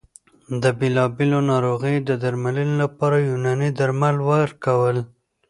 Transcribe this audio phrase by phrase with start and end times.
[0.61, 4.97] د بېلابېلو ناروغیو د درملنې لپاره یوناني درمل ورکول